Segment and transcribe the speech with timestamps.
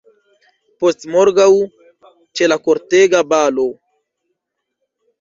[0.83, 1.45] Postmorgaŭ,
[2.41, 3.71] ĉe la kortega balo!